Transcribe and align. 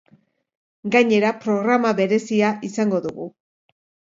Gainera, 0.95 1.29
programa 1.43 1.91
berezia 2.01 2.51
izango 2.71 3.03
dugu. 3.05 3.29